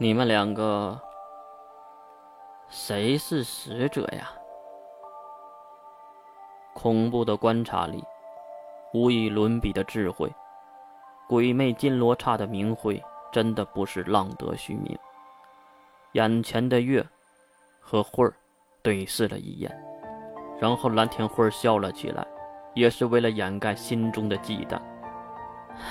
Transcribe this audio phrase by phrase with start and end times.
[0.00, 0.96] 你们两个
[2.68, 4.30] 谁是使者呀？
[6.72, 8.04] 恐怖的观察力，
[8.94, 10.32] 无以伦比的智慧，
[11.28, 14.96] 鬼魅金罗刹的明慧，真的不是浪得虚名。
[16.12, 17.04] 眼前的月
[17.80, 18.32] 和慧儿
[18.82, 19.84] 对视了一眼，
[20.60, 22.24] 然后蓝天慧儿笑了起来，
[22.72, 24.80] 也是为了掩盖心中的忌惮。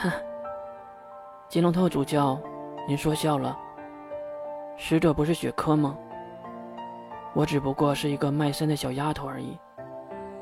[0.00, 0.12] 哼，
[1.50, 2.40] 金龙头主教，
[2.86, 3.58] 您说笑了。
[4.76, 5.96] 使者不是雪珂吗？
[7.34, 9.58] 我只不过是一个卖身的小丫头而已。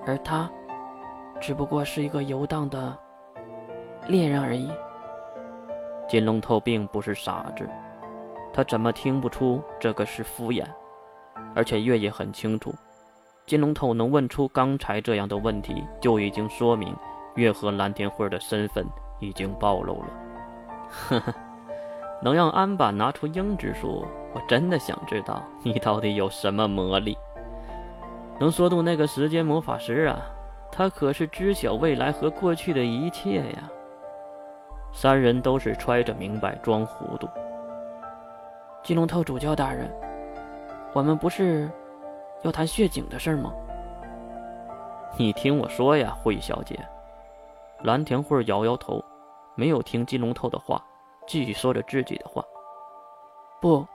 [0.07, 0.51] 而他，
[1.41, 2.97] 只不过是一个游荡的
[4.07, 4.71] 猎人而已。
[6.07, 7.69] 金龙头并不是傻子，
[8.53, 10.65] 他怎么听不出这个是敷衍？
[11.55, 12.75] 而且月也很清楚，
[13.47, 16.95] 金龙头能问出刚才这样的问题，就已经说明
[17.37, 18.85] 月和蓝天辉的身份
[19.21, 20.09] 已经暴露了。
[21.09, 21.35] 呵呵，
[22.23, 27.17] 能让安板拿出鹰之术，我真的想知道你到底有什么魔力。
[28.39, 30.21] 能说动那个时间魔法师啊，
[30.73, 33.71] 他可是知晓未来和过去的一切呀。
[34.93, 37.29] 三人都是揣着明白装糊涂。
[38.83, 39.89] 金龙头主教大人，
[40.93, 41.71] 我们不是
[42.43, 43.53] 要谈血井的事吗？
[45.17, 46.79] 你听我说呀，惠小姐。
[47.83, 49.05] 蓝田慧摇摇头，
[49.55, 50.85] 没有听金龙头的话，
[51.27, 52.43] 继续说着自己的话。
[53.61, 53.87] 不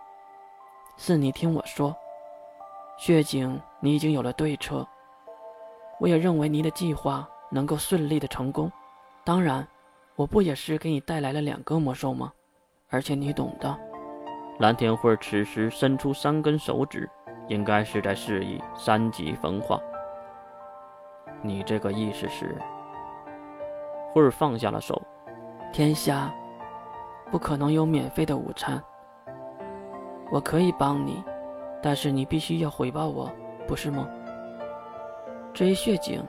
[1.01, 1.95] 是你听我说。
[2.97, 4.85] 血井，你已经有了对策，
[5.97, 8.69] 我也认为你的计划能够顺利的成功。
[9.23, 9.65] 当然，
[10.17, 12.33] 我不也是给你带来了两个魔兽吗？
[12.89, 13.79] 而且你懂的。
[14.59, 17.09] 蓝天慧此时伸出三根手指，
[17.47, 19.79] 应该是在示意三级分化。
[21.41, 22.57] 你这个意思是？
[24.11, 25.01] 慧儿放下了手。
[25.71, 26.29] 天下
[27.31, 28.83] 不可能有免费的午餐，
[30.31, 31.23] 我可以帮你。
[31.81, 33.31] 但是你必须要回报我，
[33.65, 34.07] 不是吗？
[35.53, 36.21] 至于血井，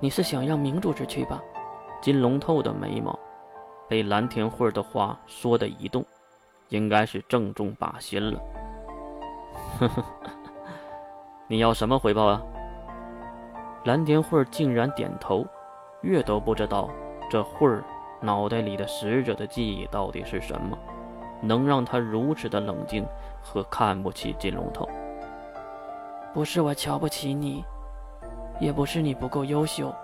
[0.00, 1.40] 你是想让明主子去吧？
[2.02, 3.18] 金龙透的眉毛
[3.88, 6.04] 被蓝田慧的话说的一动，
[6.70, 8.40] 应该是正中靶心了。
[9.78, 10.04] 呵呵，
[11.46, 12.42] 你要什么回报啊？
[13.84, 15.46] 蓝田慧竟然点头，
[16.02, 16.90] 月都不知道
[17.30, 17.84] 这慧儿
[18.20, 20.76] 脑袋里的使者的记忆到底是什么，
[21.46, 23.06] 能让他如此的冷静。
[23.46, 24.88] 和看不起金龙头，
[26.32, 27.62] 不是我瞧不起你，
[28.58, 29.94] 也不是你不够优秀。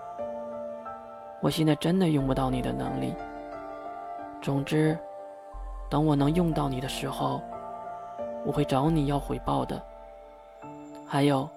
[1.41, 3.15] 我现在真的用不到你的能力。
[4.43, 4.95] 总之，
[5.89, 7.41] 等我能用到你的时候，
[8.45, 9.83] 我会找你要回报的。
[11.07, 11.49] 还有，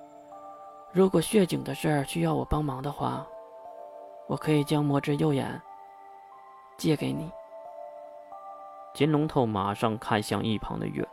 [0.90, 3.26] 如果血井的事儿需要我帮忙的话，
[4.26, 5.60] 我可以将魔之右眼
[6.78, 7.30] 借给你。
[8.94, 11.06] 金龙头马上看向一旁的月。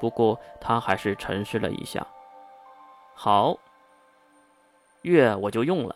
[0.00, 2.04] 不过他还是沉思了一下。
[3.14, 3.56] 好，
[5.02, 5.94] 月我就用了。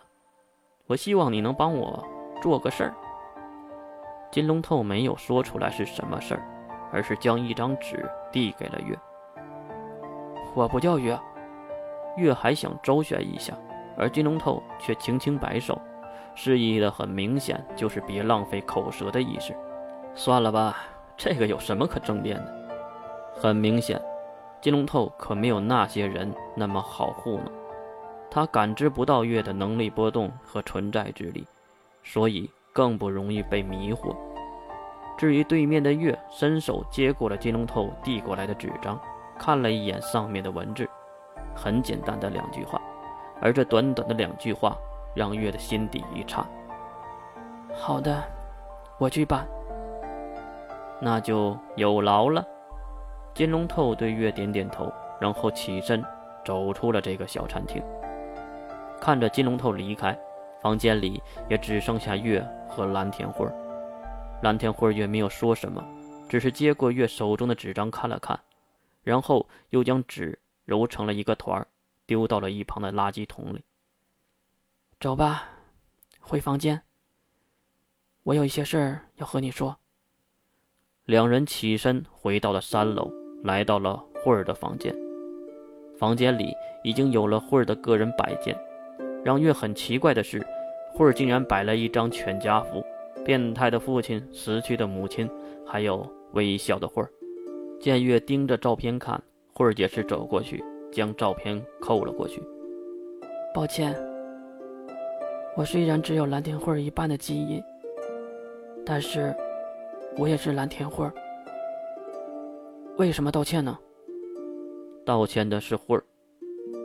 [0.86, 2.04] 我希望你能帮我
[2.42, 2.94] 做个事儿。
[4.30, 6.42] 金龙头没有说出来是什么事儿，
[6.92, 8.98] 而是将一张纸递给了月。
[10.54, 11.18] 我不叫月。
[12.16, 13.54] 月还想周旋一下，
[13.96, 15.80] 而金龙头却轻轻摆手，
[16.34, 19.54] 示意的很明显就是别浪费口舌的意思。
[20.14, 20.76] 算了吧，
[21.16, 22.54] 这个有什么可争辩的？
[23.40, 24.00] 很明显，
[24.60, 27.44] 金龙透可没有那些人那么好糊弄。
[28.30, 31.46] 他感知不到月的能力波动和存在之力，
[32.02, 34.16] 所以更不容易被迷惑。
[35.18, 38.98] 至于对面的月，伸手接过了金龙透递过来的纸张，
[39.38, 40.88] 看了一眼上面的文字，
[41.54, 42.80] 很简单的两句话。
[43.40, 44.76] 而这短短的两句话，
[45.14, 46.44] 让月的心底一颤。
[47.74, 48.22] 好的，
[48.98, 49.46] 我去办。
[51.04, 52.46] 那就有劳了。
[53.34, 56.00] 金龙透对月点点头，然后起身
[56.44, 57.82] 走出了这个小餐厅。
[59.00, 60.16] 看着金龙透离开，
[60.62, 63.44] 房间里也只剩下月和蓝天辉。
[64.42, 65.84] 蓝天辉也没有说什么，
[66.28, 68.38] 只是接过月手中的纸张看了看，
[69.02, 71.66] 然后又将纸揉成了一个团儿，
[72.06, 73.64] 丢到了一旁的垃圾桶里。
[75.00, 75.48] 走吧，
[76.20, 76.80] 回房间。
[78.22, 79.76] 我有一些事儿要和你说。
[81.12, 83.12] 两人起身回到了三楼。
[83.44, 84.94] 来到了慧儿的房间，
[85.98, 88.56] 房间里已经有了慧儿的个人摆件。
[89.22, 90.42] 让月很奇怪的是，
[90.94, 92.82] 慧儿竟然摆了一张全家福：
[93.26, 95.28] 变态的父亲、死去的母亲，
[95.66, 97.10] 还有微笑的慧儿。
[97.78, 99.22] 见月盯着照片看，
[99.52, 102.42] 慧儿也是走过去，将照片扣了过去。
[103.52, 103.94] 抱歉，
[105.58, 107.62] 我虽然只有蓝天慧儿一半的记忆，
[108.86, 109.34] 但是
[110.16, 111.12] 我也是蓝天慧儿。
[112.98, 113.78] 为什么道歉呢？
[115.04, 116.04] 道歉的是慧儿。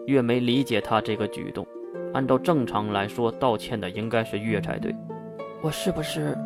[0.06, 1.68] 月没理解他这个举动。
[2.14, 4.96] 按照正常来说，道歉的应该是月才对。
[5.62, 6.38] 我是不是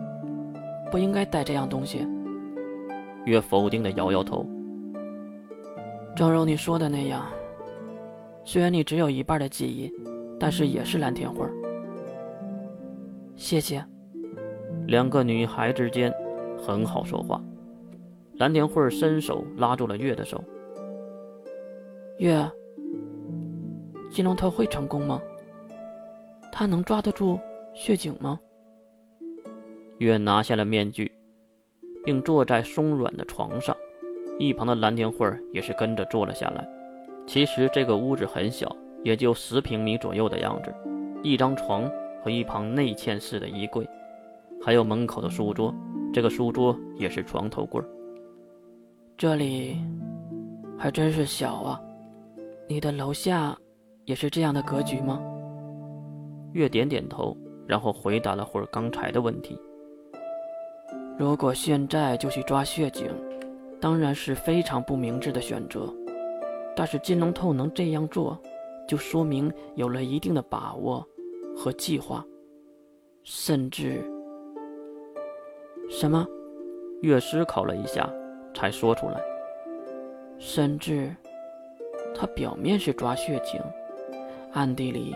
[0.89, 2.07] 不应该带这样东西？
[3.25, 4.45] 月否定的摇摇头。
[6.15, 7.25] 正如你说的那样，
[8.43, 9.93] 虽然你只有一半的记忆，
[10.39, 11.47] 但是也是蓝天花。
[13.35, 13.85] 谢谢。
[14.87, 16.11] 两个女孩之间
[16.61, 17.41] 很好说话。
[18.37, 20.43] 蓝田慧伸手拉住了月的手。
[22.17, 22.49] 月，
[24.09, 25.21] 金龙头会成功吗？
[26.51, 27.39] 他能抓得住
[27.73, 28.39] 血井吗？
[29.97, 31.11] 月拿下了面具，
[32.03, 33.75] 并坐在松软的床上，
[34.37, 36.67] 一旁的蓝田慧也是跟着坐了下来。
[37.27, 40.73] 其实这个屋子很小，也就十平米左右的样子，
[41.23, 41.89] 一张床
[42.23, 43.87] 和一旁内嵌式的衣柜，
[44.63, 45.73] 还有门口的书桌。
[46.13, 47.81] 这个书桌也是床头柜。
[49.17, 49.77] 这里
[50.77, 51.81] 还真是小啊！
[52.67, 53.57] 你的楼下
[54.05, 55.21] 也是这样的格局吗？
[56.53, 59.57] 月点点头，然后回答了会儿刚才的问题。
[61.17, 63.09] 如果现在就去抓血井，
[63.79, 65.93] 当然是非常不明智的选择。
[66.75, 68.37] 但是金龙透能这样做，
[68.87, 71.07] 就说明有了一定的把握
[71.55, 72.25] 和计划，
[73.23, 74.03] 甚至……
[75.93, 76.25] 什么？
[77.01, 78.09] 月思考了一下，
[78.55, 79.21] 才说出来。
[80.39, 81.13] 甚至，
[82.15, 83.61] 他表面是抓血井，
[84.53, 85.13] 暗地里……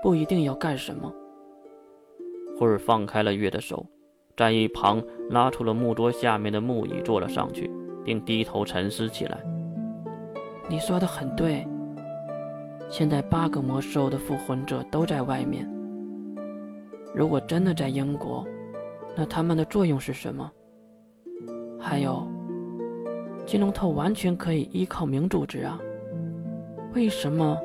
[0.00, 1.12] 不一定要干什么。
[2.56, 3.84] 慧儿放开了月的手，
[4.36, 7.68] 在一旁拉出了木桌下面的木椅坐了上去，
[8.04, 9.42] 并低头沉思起来。
[10.68, 11.66] 你说的很对。
[12.88, 15.68] 现在八个魔兽的复魂者都在外面。
[17.12, 18.46] 如果真的在英国，
[19.16, 20.52] 那他们的作用是什么？
[21.80, 22.28] 还有，
[23.46, 25.80] 金龙头完全可以依靠明组织啊。
[26.92, 27.58] 为什么？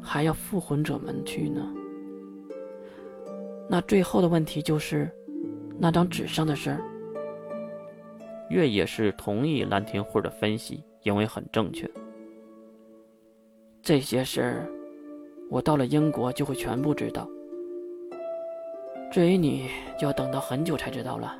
[0.00, 1.62] 还要复魂者们去呢？
[3.68, 5.10] 那最后的问题就是，
[5.78, 6.80] 那张纸上的事儿。
[8.50, 11.90] 月也是同意蓝天慧的分析，因为很正确。
[13.82, 14.70] 这些事儿，
[15.50, 17.28] 我到了英国就会全部知道。
[19.10, 19.68] 至于你，
[19.98, 21.34] 就要等到很久才知道了。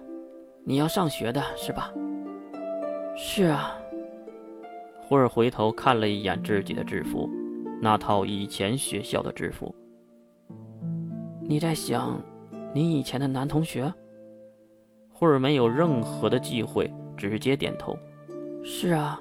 [0.65, 1.93] 你要上学的是吧？
[3.17, 3.77] 是啊。
[5.07, 7.29] 慧儿回头看了一眼自己的制服。
[7.83, 9.75] 那套以前学校的制服，
[11.43, 12.19] 你在想
[12.73, 13.93] 你以前的男同学？
[15.13, 17.95] 忽儿没有任何的忌讳，直接点头。
[18.65, 19.21] 是啊，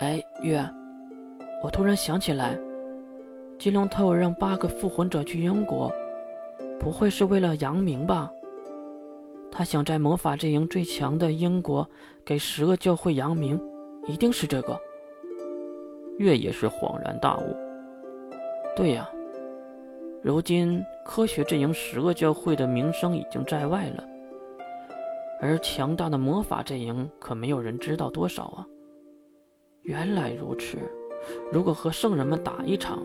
[0.00, 0.68] 哎，月，
[1.62, 2.58] 我突然想起来，
[3.58, 5.92] 金龙透让八个复魂者去英国，
[6.78, 8.30] 不会是为了扬名吧？
[9.50, 11.88] 他想在魔法阵营最强的英国
[12.24, 13.60] 给十个教会扬名，
[14.06, 14.78] 一定是这个。
[16.18, 17.56] 月也是恍然大悟。
[18.76, 19.08] 对呀，
[20.22, 24.04] 如今科学阵营十个教会的名声已经在外了，
[25.40, 28.66] 而强大的魔法阵营可没有人知道多少啊。
[29.82, 30.78] 原来如此，
[31.50, 33.02] 如果和圣人们打一场，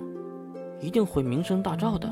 [0.80, 2.10] 一定会名声大噪的。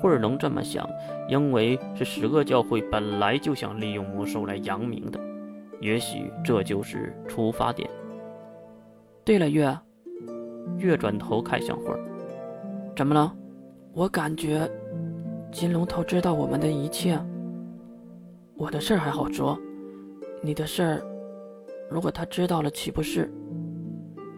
[0.00, 0.88] 慧儿能这么想，
[1.28, 5.20] 因为是十恶教会本来就想利用魔兽来扬名的，
[5.80, 7.88] 也许这就是出发点。
[9.24, 9.76] 对了，月，
[10.78, 12.00] 月转头看向慧儿。
[12.94, 13.34] 怎么了？
[13.92, 14.70] 我感觉
[15.50, 17.18] 金龙头知道我们的一切。
[18.56, 19.58] 我的事儿还好说，
[20.42, 21.02] 你的事儿，
[21.90, 23.30] 如果他知道了，岂不是？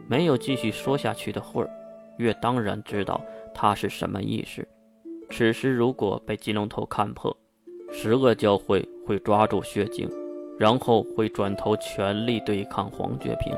[0.08, 1.70] 没有继续说下去的慧儿，
[2.16, 3.20] 月当然知道
[3.54, 4.66] 他是什么意思。
[5.30, 7.36] 此时如果被金龙头看破，
[7.92, 10.08] 十个教会会抓住血晶，
[10.58, 13.54] 然后会转头全力对抗黄觉平，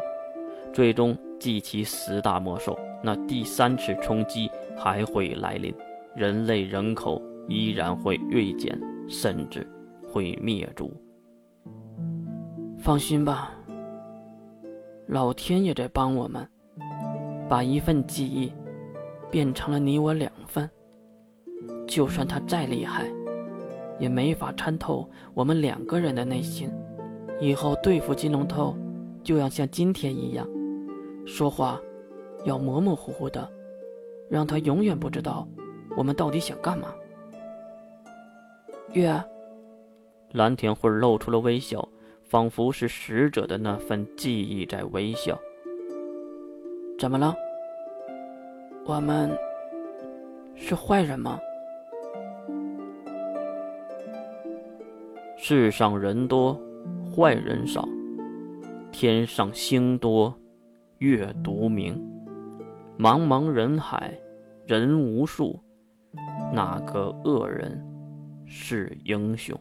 [0.73, 2.79] 最终祭起十大魔兽。
[3.03, 5.75] 那第三次冲击还会来临，
[6.15, 9.67] 人类人口依然会锐减，甚至
[10.13, 10.93] 会灭族。
[12.79, 13.53] 放心吧，
[15.07, 16.47] 老天也在帮我们，
[17.49, 18.53] 把一份记忆
[19.31, 20.69] 变成了你我两份。
[21.91, 23.05] 就算他再厉害，
[23.99, 26.71] 也没法参透我们两个人的内心。
[27.41, 28.77] 以后对付金龙头，
[29.25, 30.49] 就要像今天一样，
[31.27, 31.81] 说话。
[32.47, 33.47] 要模模糊糊的，
[34.31, 35.47] 让他永远不知道
[35.95, 36.89] 我们到底想干嘛。
[38.95, 39.23] 月，
[40.33, 41.87] 蓝田慧露出了微笑，
[42.23, 45.39] 仿佛是使者的那份记忆在微笑。
[46.99, 47.37] 怎么了？
[48.87, 49.31] 我们
[50.55, 51.39] 是坏人吗？
[55.43, 56.61] 世上人多，
[57.11, 57.89] 坏人少，
[58.93, 60.39] 天上星多，
[60.99, 61.99] 月独明。
[62.99, 64.15] 茫茫人海，
[64.67, 65.59] 人无数，
[66.53, 67.83] 哪个恶人
[68.45, 69.59] 是英雄？